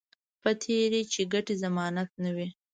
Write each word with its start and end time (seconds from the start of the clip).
په 0.41 0.49
تېره 0.63 1.01
چې 1.13 1.21
ګټې 1.33 1.55
ضمانت 1.63 2.09
نه 2.23 2.31
وي 2.35 2.47